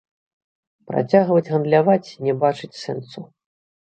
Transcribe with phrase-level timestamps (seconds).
[0.91, 3.19] Працягваць гандляваць не бачыць сэнсу.